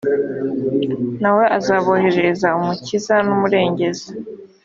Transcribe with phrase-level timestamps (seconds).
[1.21, 4.09] na we azaboherereza umukiza n umurengezi